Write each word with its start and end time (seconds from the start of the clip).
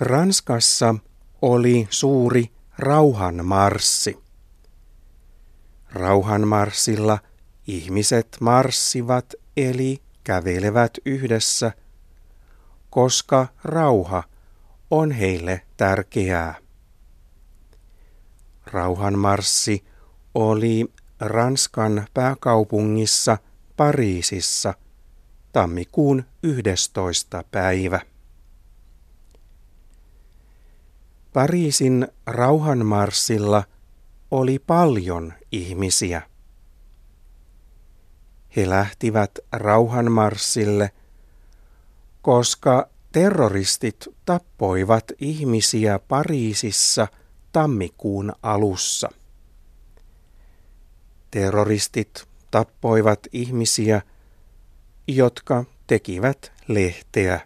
Ranskassa 0.00 0.94
oli 1.42 1.88
suuri 1.90 2.44
rauhanmarssi. 2.78 4.18
Rauhanmarssilla 5.92 7.18
ihmiset 7.66 8.36
marssivat 8.40 9.34
eli 9.56 10.02
kävelevät 10.24 10.98
yhdessä, 11.04 11.72
koska 12.90 13.46
rauha 13.64 14.22
on 14.90 15.10
heille 15.10 15.62
tärkeää. 15.76 16.54
Rauhanmarssi 18.66 19.84
oli 20.34 20.92
Ranskan 21.20 22.06
pääkaupungissa 22.14 23.38
Pariisissa 23.76 24.74
tammikuun 25.52 26.24
11. 26.42 27.44
päivä. 27.50 28.00
Pariisin 31.32 32.08
rauhanmarssilla 32.26 33.64
oli 34.30 34.58
paljon 34.58 35.32
ihmisiä. 35.52 36.22
He 38.56 38.68
lähtivät 38.68 39.38
rauhanmarssille, 39.52 40.90
koska 42.22 42.88
terroristit 43.12 44.08
tappoivat 44.24 45.12
ihmisiä 45.18 45.98
Pariisissa 45.98 47.08
tammikuun 47.52 48.32
alussa. 48.42 49.08
Terroristit 51.30 52.28
tappoivat 52.50 53.20
ihmisiä, 53.32 54.02
jotka 55.08 55.64
tekivät 55.86 56.52
lehteä. 56.68 57.40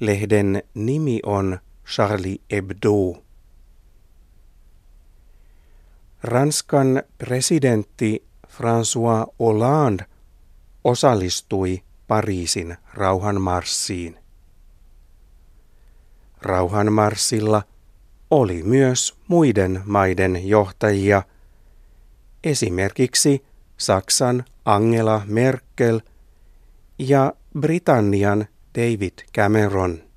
Lehden 0.00 0.62
nimi 0.74 1.20
on 1.26 1.58
Charlie 1.86 2.40
Hebdo. 2.52 3.22
Ranskan 6.22 7.02
presidentti 7.18 8.26
François 8.48 9.34
Hollande 9.38 10.04
osallistui 10.84 11.82
Pariisin 12.08 12.76
rauhanmarssiin. 12.94 14.18
Rauhanmarssilla 16.42 17.62
oli 18.30 18.62
myös 18.62 19.16
muiden 19.28 19.82
maiden 19.84 20.48
johtajia, 20.48 21.22
esimerkiksi 22.44 23.44
Saksan 23.76 24.44
Angela 24.64 25.22
Merkel 25.26 26.00
ja 26.98 27.32
Britannian 27.60 28.46
David 28.74 29.18
Cameron. 29.36 30.13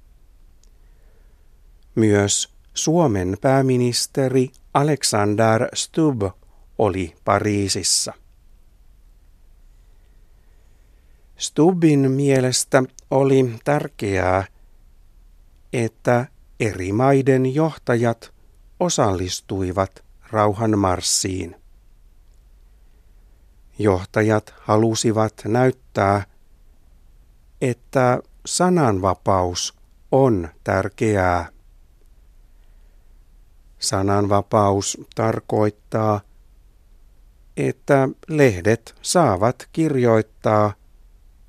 Myös 1.97 2.53
Suomen 2.73 3.37
pääministeri 3.41 4.51
Alexander 4.73 5.67
Stubb 5.73 6.23
oli 6.77 7.15
Pariisissa. 7.25 8.13
Stubbin 11.37 12.11
mielestä 12.11 12.83
oli 13.11 13.55
tärkeää, 13.63 14.43
että 15.73 16.25
eri 16.59 16.91
maiden 16.91 17.55
johtajat 17.55 18.33
osallistuivat 18.79 20.03
rauhanmarssiin. 20.31 21.55
Johtajat 23.79 24.53
halusivat 24.59 25.33
näyttää, 25.45 26.25
että 27.61 28.19
sananvapaus 28.45 29.77
on 30.11 30.49
tärkeää. 30.63 31.56
Sananvapaus 33.87 34.97
tarkoittaa, 35.15 36.21
että 37.57 38.09
lehdet 38.27 38.95
saavat 39.01 39.69
kirjoittaa, 39.71 40.73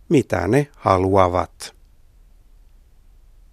mitä 0.09 0.49
ne 0.49 0.69
haluavat. 0.77 1.78